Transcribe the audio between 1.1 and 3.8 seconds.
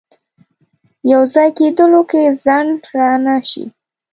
یو ځای کېدلو کې ځنډ رانه شي.